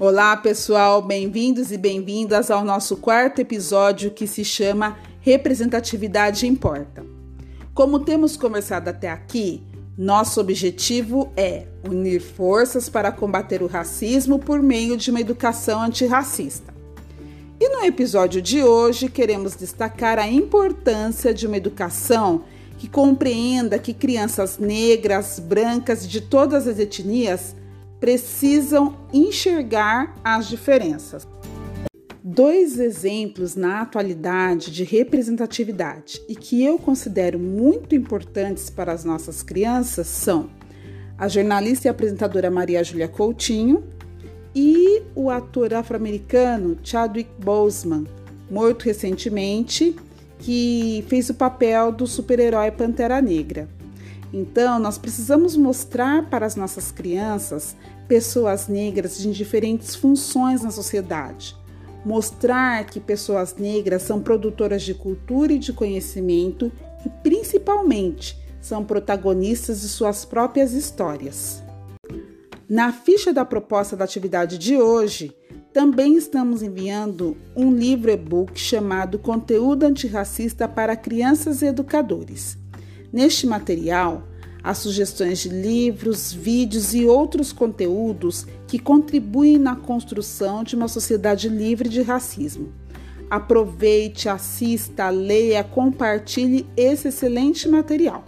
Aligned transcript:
Olá, 0.00 0.36
pessoal, 0.36 1.02
bem-vindos 1.02 1.72
e 1.72 1.76
bem-vindas 1.76 2.52
ao 2.52 2.64
nosso 2.64 2.98
quarto 2.98 3.40
episódio 3.40 4.12
que 4.12 4.28
se 4.28 4.44
chama 4.44 4.96
Representatividade 5.20 6.46
Importa. 6.46 7.04
Como 7.74 7.98
temos 7.98 8.36
conversado 8.36 8.88
até 8.88 9.10
aqui, 9.10 9.60
nosso 9.98 10.40
objetivo 10.40 11.32
é 11.36 11.66
unir 11.84 12.20
forças 12.20 12.88
para 12.88 13.10
combater 13.10 13.60
o 13.60 13.66
racismo 13.66 14.38
por 14.38 14.62
meio 14.62 14.96
de 14.96 15.10
uma 15.10 15.20
educação 15.20 15.82
antirracista. 15.82 16.72
E 17.58 17.68
no 17.68 17.84
episódio 17.84 18.40
de 18.40 18.62
hoje, 18.62 19.08
queremos 19.08 19.56
destacar 19.56 20.16
a 20.16 20.28
importância 20.28 21.34
de 21.34 21.44
uma 21.44 21.56
educação 21.56 22.44
que 22.78 22.88
compreenda 22.88 23.80
que 23.80 23.92
crianças 23.92 24.58
negras, 24.58 25.40
brancas 25.40 26.08
de 26.08 26.20
todas 26.20 26.68
as 26.68 26.78
etnias 26.78 27.56
precisam 28.00 28.96
enxergar 29.12 30.14
as 30.22 30.48
diferenças. 30.48 31.26
Dois 32.22 32.78
exemplos 32.78 33.56
na 33.56 33.80
atualidade 33.80 34.70
de 34.70 34.84
representatividade 34.84 36.20
e 36.28 36.34
que 36.34 36.62
eu 36.62 36.78
considero 36.78 37.38
muito 37.38 37.94
importantes 37.94 38.68
para 38.68 38.92
as 38.92 39.04
nossas 39.04 39.42
crianças 39.42 40.06
são 40.06 40.50
a 41.16 41.26
jornalista 41.26 41.88
e 41.88 41.90
apresentadora 41.90 42.50
Maria 42.50 42.84
Júlia 42.84 43.08
Coutinho 43.08 43.82
e 44.54 45.02
o 45.14 45.30
ator 45.30 45.74
afro-americano 45.74 46.78
Chadwick 46.82 47.30
Boseman, 47.38 48.04
morto 48.50 48.84
recentemente, 48.84 49.96
que 50.38 51.04
fez 51.08 51.28
o 51.30 51.34
papel 51.34 51.90
do 51.90 52.06
super-herói 52.06 52.70
Pantera 52.70 53.20
Negra. 53.20 53.68
Então, 54.32 54.78
nós 54.78 54.98
precisamos 54.98 55.56
mostrar 55.56 56.28
para 56.28 56.44
as 56.44 56.54
nossas 56.54 56.90
crianças 56.90 57.74
pessoas 58.06 58.68
negras 58.68 59.24
em 59.24 59.30
diferentes 59.30 59.94
funções 59.94 60.62
na 60.62 60.70
sociedade. 60.70 61.56
Mostrar 62.04 62.84
que 62.86 63.00
pessoas 63.00 63.54
negras 63.56 64.02
são 64.02 64.20
produtoras 64.20 64.82
de 64.82 64.94
cultura 64.94 65.52
e 65.52 65.58
de 65.58 65.72
conhecimento 65.72 66.70
e, 67.04 67.08
principalmente, 67.22 68.38
são 68.60 68.84
protagonistas 68.84 69.80
de 69.80 69.88
suas 69.88 70.24
próprias 70.24 70.72
histórias. 70.72 71.62
Na 72.68 72.92
ficha 72.92 73.32
da 73.32 73.44
proposta 73.44 73.96
da 73.96 74.04
atividade 74.04 74.58
de 74.58 74.76
hoje, 74.76 75.34
também 75.72 76.16
estamos 76.16 76.62
enviando 76.62 77.36
um 77.56 77.72
livro 77.72 78.10
e-book 78.10 78.58
chamado 78.58 79.18
Conteúdo 79.18 79.84
Antirracista 79.84 80.68
para 80.68 80.96
Crianças 80.96 81.62
e 81.62 81.66
Educadores. 81.66 82.58
Neste 83.12 83.46
material, 83.46 84.28
há 84.62 84.74
sugestões 84.74 85.38
de 85.38 85.48
livros, 85.48 86.32
vídeos 86.32 86.94
e 86.94 87.06
outros 87.06 87.52
conteúdos 87.52 88.46
que 88.66 88.78
contribuem 88.78 89.56
na 89.56 89.74
construção 89.74 90.62
de 90.62 90.76
uma 90.76 90.88
sociedade 90.88 91.48
livre 91.48 91.88
de 91.88 92.02
racismo. 92.02 92.72
Aproveite, 93.30 94.28
assista, 94.28 95.08
leia, 95.08 95.64
compartilhe 95.64 96.66
esse 96.76 97.08
excelente 97.08 97.68
material. 97.68 98.24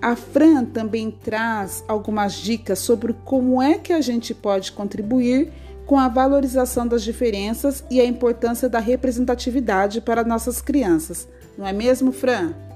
A 0.00 0.14
Fran 0.14 0.64
também 0.64 1.10
traz 1.10 1.82
algumas 1.88 2.34
dicas 2.34 2.78
sobre 2.78 3.12
como 3.24 3.60
é 3.60 3.78
que 3.78 3.92
a 3.92 4.00
gente 4.00 4.32
pode 4.32 4.72
contribuir 4.72 5.52
com 5.86 5.98
a 5.98 6.08
valorização 6.08 6.86
das 6.86 7.02
diferenças 7.02 7.82
e 7.90 8.00
a 8.00 8.04
importância 8.04 8.68
da 8.68 8.78
representatividade 8.78 10.00
para 10.00 10.22
nossas 10.22 10.60
crianças. 10.60 11.26
Não 11.56 11.66
é 11.66 11.72
mesmo, 11.72 12.12
Fran? 12.12 12.67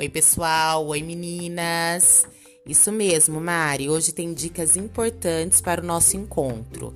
Oi, 0.00 0.08
pessoal. 0.08 0.86
Oi, 0.86 1.02
meninas. 1.02 2.24
Isso 2.64 2.92
mesmo, 2.92 3.40
Mari. 3.40 3.88
Hoje 3.88 4.12
tem 4.12 4.32
dicas 4.32 4.76
importantes 4.76 5.60
para 5.60 5.82
o 5.82 5.84
nosso 5.84 6.16
encontro. 6.16 6.94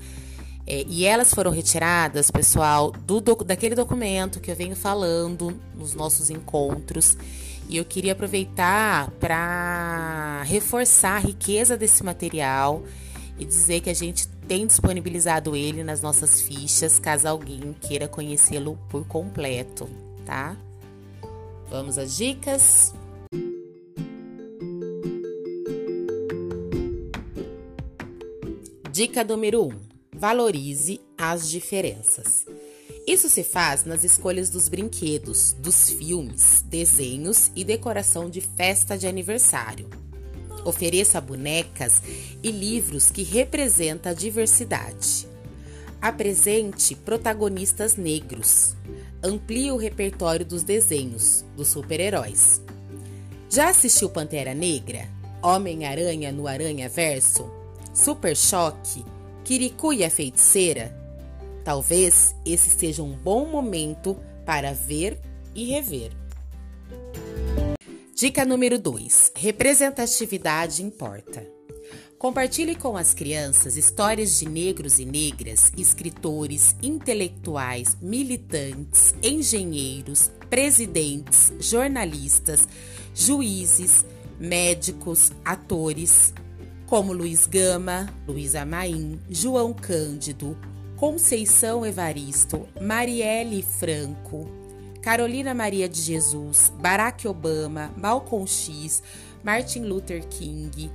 É, 0.64 0.84
e 0.86 1.04
elas 1.04 1.34
foram 1.34 1.50
retiradas, 1.50 2.30
pessoal, 2.30 2.92
do, 2.92 3.20
daquele 3.20 3.74
documento 3.74 4.38
que 4.38 4.52
eu 4.52 4.54
venho 4.54 4.76
falando 4.76 5.60
nos 5.74 5.94
nossos 5.94 6.30
encontros. 6.30 7.16
E 7.68 7.76
eu 7.76 7.84
queria 7.84 8.12
aproveitar 8.12 9.10
para 9.18 10.44
reforçar 10.44 11.16
a 11.16 11.26
riqueza 11.26 11.76
desse 11.76 12.04
material 12.04 12.84
e 13.36 13.44
dizer 13.44 13.80
que 13.80 13.90
a 13.90 13.94
gente 13.94 14.28
tem 14.46 14.64
disponibilizado 14.64 15.56
ele 15.56 15.82
nas 15.82 16.00
nossas 16.00 16.40
fichas, 16.40 17.00
caso 17.00 17.26
alguém 17.26 17.74
queira 17.80 18.06
conhecê-lo 18.06 18.78
por 18.88 19.04
completo, 19.08 19.90
tá? 20.24 20.56
Vamos 21.72 21.96
às 21.96 22.18
dicas? 22.18 22.92
Dica 28.92 29.24
número 29.24 29.62
1: 29.62 29.68
um, 29.68 29.80
valorize 30.14 31.00
as 31.16 31.48
diferenças. 31.48 32.44
Isso 33.06 33.30
se 33.30 33.42
faz 33.42 33.86
nas 33.86 34.04
escolhas 34.04 34.50
dos 34.50 34.68
brinquedos, 34.68 35.54
dos 35.54 35.88
filmes, 35.88 36.62
desenhos 36.68 37.50
e 37.56 37.64
decoração 37.64 38.28
de 38.28 38.42
festa 38.42 38.98
de 38.98 39.06
aniversário. 39.06 39.88
Ofereça 40.66 41.22
bonecas 41.22 42.02
e 42.42 42.50
livros 42.50 43.10
que 43.10 43.22
representam 43.22 44.12
a 44.12 44.14
diversidade. 44.14 45.31
Apresente 46.02 46.96
protagonistas 46.96 47.94
negros. 47.94 48.74
Amplie 49.22 49.70
o 49.70 49.76
repertório 49.76 50.44
dos 50.44 50.64
desenhos 50.64 51.44
dos 51.56 51.68
super-heróis. 51.68 52.60
Já 53.48 53.68
assistiu 53.68 54.10
Pantera 54.10 54.52
Negra? 54.52 55.08
Homem-Aranha 55.40 56.32
no 56.32 56.48
Aranha 56.48 56.88
Verso? 56.88 57.48
Super 57.94 58.36
Choque? 58.36 59.04
Kirikou 59.44 59.92
e 59.92 60.04
a 60.04 60.10
Feiticeira? 60.10 60.92
Talvez 61.64 62.34
esse 62.44 62.70
seja 62.70 63.04
um 63.04 63.12
bom 63.12 63.46
momento 63.46 64.16
para 64.44 64.72
ver 64.72 65.20
e 65.54 65.66
rever. 65.66 66.10
Dica 68.12 68.44
número 68.44 68.76
2: 68.76 69.30
representatividade 69.36 70.82
importa. 70.82 71.61
Compartilhe 72.22 72.76
com 72.76 72.96
as 72.96 73.12
crianças 73.12 73.76
histórias 73.76 74.38
de 74.38 74.48
negros 74.48 75.00
e 75.00 75.04
negras, 75.04 75.72
escritores, 75.76 76.76
intelectuais, 76.80 77.96
militantes, 78.00 79.12
engenheiros, 79.20 80.30
presidentes, 80.48 81.52
jornalistas, 81.58 82.68
juízes, 83.12 84.04
médicos, 84.38 85.32
atores, 85.44 86.32
como 86.86 87.12
Luiz 87.12 87.44
Gama, 87.44 88.08
Luiz 88.24 88.54
Amaim, 88.54 89.18
João 89.28 89.72
Cândido, 89.72 90.56
Conceição 90.96 91.84
Evaristo, 91.84 92.68
Marielle 92.80 93.62
Franco, 93.62 94.48
Carolina 95.02 95.52
Maria 95.54 95.88
de 95.88 96.00
Jesus, 96.00 96.72
Barack 96.78 97.26
Obama, 97.26 97.90
Malcolm 97.96 98.46
X, 98.46 99.02
Martin 99.42 99.80
Luther 99.80 100.24
King, 100.28 100.88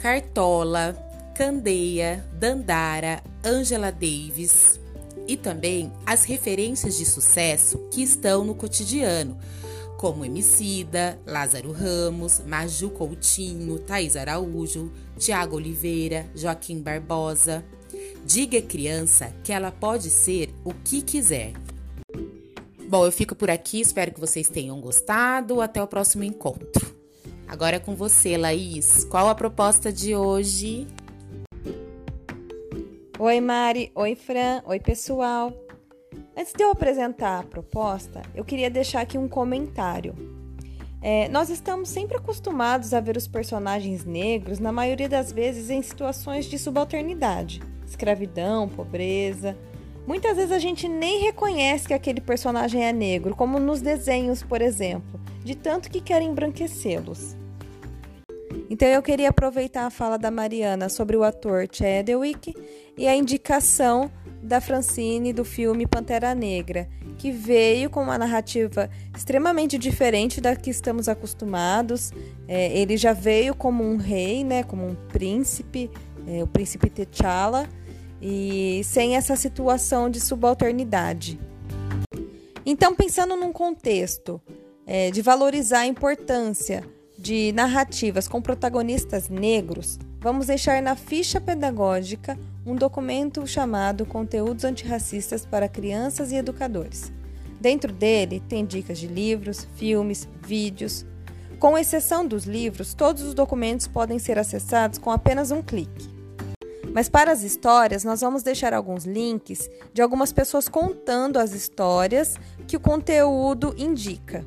Cartola, 0.00 0.96
Candeia, 1.34 2.24
Dandara, 2.32 3.22
Angela 3.44 3.92
Davis 3.92 4.80
e 5.28 5.36
também 5.36 5.92
as 6.06 6.24
referências 6.24 6.96
de 6.96 7.04
sucesso 7.04 7.78
que 7.90 8.02
estão 8.02 8.42
no 8.42 8.54
cotidiano, 8.54 9.36
como 9.98 10.24
Emicida, 10.24 11.20
Lázaro 11.26 11.70
Ramos, 11.70 12.40
Maju 12.46 12.88
Coutinho, 12.90 13.78
Thaís 13.78 14.16
Araújo, 14.16 14.90
Tiago 15.18 15.56
Oliveira, 15.56 16.26
Joaquim 16.34 16.80
Barbosa. 16.80 17.62
Diga 18.24 18.58
à 18.58 18.62
criança 18.62 19.30
que 19.44 19.52
ela 19.52 19.70
pode 19.70 20.08
ser 20.08 20.54
o 20.64 20.72
que 20.72 21.02
quiser. 21.02 21.52
Bom, 22.88 23.04
eu 23.04 23.12
fico 23.12 23.34
por 23.34 23.50
aqui, 23.50 23.82
espero 23.82 24.14
que 24.14 24.20
vocês 24.20 24.48
tenham 24.48 24.80
gostado. 24.80 25.60
Até 25.60 25.82
o 25.82 25.86
próximo 25.86 26.24
encontro. 26.24 26.89
Agora 27.50 27.76
é 27.76 27.78
com 27.80 27.96
você, 27.96 28.36
Laís. 28.36 29.02
Qual 29.02 29.28
a 29.28 29.34
proposta 29.34 29.92
de 29.92 30.14
hoje? 30.14 30.86
Oi, 33.18 33.40
Mari. 33.40 33.90
Oi, 33.92 34.14
Fran. 34.14 34.62
Oi, 34.64 34.78
pessoal. 34.78 35.52
Antes 36.36 36.52
de 36.52 36.62
eu 36.62 36.70
apresentar 36.70 37.40
a 37.40 37.42
proposta, 37.42 38.22
eu 38.36 38.44
queria 38.44 38.70
deixar 38.70 39.00
aqui 39.00 39.18
um 39.18 39.28
comentário. 39.28 40.14
É, 41.02 41.28
nós 41.28 41.50
estamos 41.50 41.88
sempre 41.88 42.16
acostumados 42.16 42.94
a 42.94 43.00
ver 43.00 43.16
os 43.16 43.26
personagens 43.26 44.04
negros, 44.04 44.60
na 44.60 44.70
maioria 44.70 45.08
das 45.08 45.32
vezes, 45.32 45.70
em 45.70 45.82
situações 45.82 46.46
de 46.46 46.56
subalternidade 46.56 47.60
escravidão, 47.90 48.68
pobreza. 48.68 49.56
Muitas 50.06 50.36
vezes 50.36 50.52
a 50.52 50.58
gente 50.58 50.88
nem 50.88 51.20
reconhece 51.22 51.88
que 51.88 51.94
aquele 51.94 52.20
personagem 52.20 52.84
é 52.84 52.92
negro, 52.92 53.34
como 53.34 53.58
nos 53.58 53.80
desenhos, 53.80 54.42
por 54.42 54.62
exemplo, 54.62 55.19
de 55.44 55.54
tanto 55.54 55.90
que 55.90 56.00
querem 56.00 56.28
embranquecê-los. 56.28 57.36
Então 58.68 58.88
eu 58.88 59.02
queria 59.02 59.30
aproveitar 59.30 59.86
a 59.86 59.90
fala 59.90 60.16
da 60.16 60.30
Mariana 60.30 60.88
sobre 60.88 61.16
o 61.16 61.24
ator 61.24 61.66
Chadwick 61.70 62.54
e 62.96 63.06
a 63.08 63.14
indicação 63.14 64.10
da 64.42 64.60
Francine 64.60 65.32
do 65.32 65.44
filme 65.44 65.86
Pantera 65.86 66.34
Negra, 66.34 66.88
que 67.18 67.30
veio 67.30 67.90
com 67.90 68.02
uma 68.02 68.16
narrativa 68.16 68.88
extremamente 69.16 69.76
diferente 69.76 70.40
da 70.40 70.56
que 70.56 70.70
estamos 70.70 71.08
acostumados. 71.08 72.12
É, 72.48 72.76
ele 72.78 72.96
já 72.96 73.12
veio 73.12 73.54
como 73.54 73.84
um 73.84 73.96
rei, 73.96 74.42
né, 74.42 74.62
como 74.62 74.86
um 74.86 74.94
príncipe, 74.94 75.90
é, 76.26 76.42
o 76.42 76.46
príncipe 76.46 76.88
T'Challa, 76.88 77.68
e 78.22 78.82
sem 78.84 79.16
essa 79.16 79.36
situação 79.36 80.08
de 80.10 80.20
subalternidade. 80.20 81.38
Então, 82.64 82.94
pensando 82.94 83.36
num 83.36 83.52
contexto 83.52 84.40
é, 84.92 85.08
de 85.08 85.22
valorizar 85.22 85.80
a 85.80 85.86
importância 85.86 86.84
de 87.16 87.52
narrativas 87.52 88.26
com 88.26 88.42
protagonistas 88.42 89.28
negros, 89.28 90.00
vamos 90.18 90.48
deixar 90.48 90.82
na 90.82 90.96
ficha 90.96 91.40
pedagógica 91.40 92.36
um 92.66 92.74
documento 92.74 93.46
chamado 93.46 94.04
Conteúdos 94.04 94.64
Antirracistas 94.64 95.46
para 95.46 95.68
Crianças 95.68 96.32
e 96.32 96.34
Educadores. 96.34 97.12
Dentro 97.60 97.92
dele 97.92 98.42
tem 98.48 98.66
dicas 98.66 98.98
de 98.98 99.06
livros, 99.06 99.64
filmes, 99.76 100.28
vídeos. 100.42 101.06
Com 101.60 101.78
exceção 101.78 102.26
dos 102.26 102.44
livros, 102.44 102.92
todos 102.92 103.22
os 103.22 103.32
documentos 103.32 103.86
podem 103.86 104.18
ser 104.18 104.40
acessados 104.40 104.98
com 104.98 105.12
apenas 105.12 105.52
um 105.52 105.62
clique. 105.62 106.10
Mas 106.92 107.08
para 107.08 107.30
as 107.30 107.44
histórias, 107.44 108.02
nós 108.02 108.22
vamos 108.22 108.42
deixar 108.42 108.74
alguns 108.74 109.04
links 109.04 109.70
de 109.94 110.02
algumas 110.02 110.32
pessoas 110.32 110.68
contando 110.68 111.36
as 111.36 111.52
histórias 111.52 112.36
que 112.66 112.76
o 112.76 112.80
conteúdo 112.80 113.72
indica. 113.78 114.44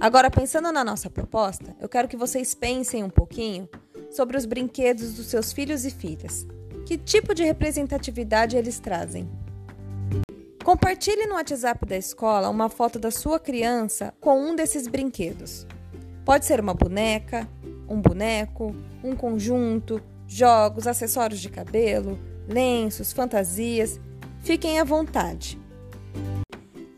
Agora, 0.00 0.30
pensando 0.30 0.70
na 0.70 0.84
nossa 0.84 1.08
proposta, 1.08 1.74
eu 1.80 1.88
quero 1.88 2.08
que 2.08 2.16
vocês 2.16 2.54
pensem 2.54 3.02
um 3.02 3.10
pouquinho 3.10 3.68
sobre 4.10 4.36
os 4.36 4.44
brinquedos 4.44 5.14
dos 5.14 5.26
seus 5.26 5.52
filhos 5.52 5.84
e 5.84 5.90
filhas. 5.90 6.46
Que 6.86 6.98
tipo 6.98 7.34
de 7.34 7.42
representatividade 7.42 8.56
eles 8.56 8.78
trazem? 8.78 9.28
Compartilhe 10.62 11.26
no 11.26 11.34
WhatsApp 11.34 11.84
da 11.86 11.96
escola 11.96 12.48
uma 12.48 12.68
foto 12.68 12.98
da 12.98 13.10
sua 13.10 13.38
criança 13.40 14.14
com 14.20 14.38
um 14.38 14.54
desses 14.54 14.86
brinquedos. 14.86 15.66
Pode 16.24 16.46
ser 16.46 16.60
uma 16.60 16.74
boneca, 16.74 17.48
um 17.88 18.00
boneco, 18.00 18.74
um 19.02 19.14
conjunto, 19.14 20.02
jogos, 20.26 20.86
acessórios 20.86 21.40
de 21.40 21.50
cabelo, 21.50 22.18
lenços, 22.48 23.12
fantasias. 23.12 24.00
Fiquem 24.40 24.80
à 24.80 24.84
vontade. 24.84 25.58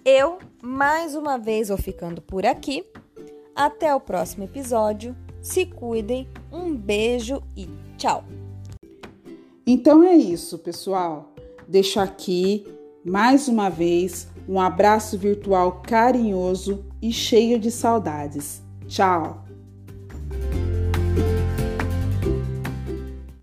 Eu, 0.09 0.39
mais 0.63 1.17
uma 1.17 1.37
vez, 1.37 1.67
vou 1.67 1.77
ficando 1.77 2.23
por 2.23 2.47
aqui. 2.47 2.87
Até 3.57 3.93
o 3.93 3.99
próximo 3.99 4.45
episódio. 4.45 5.17
Se 5.43 5.67
cuidem, 5.67 6.29
um 6.53 6.73
beijo 6.77 7.43
e 7.57 7.69
tchau! 7.99 8.25
Então 9.67 10.05
é 10.05 10.15
isso, 10.15 10.59
pessoal. 10.59 11.35
Deixo 11.67 11.99
aqui 11.99 12.65
mais 13.05 13.49
uma 13.49 13.69
vez 13.69 14.29
um 14.49 14.61
abraço 14.61 15.19
virtual 15.19 15.83
carinhoso 15.83 16.85
e 17.03 17.13
cheio 17.13 17.59
de 17.59 17.73
saudades. 17.73 18.63
Tchau! 18.87 19.46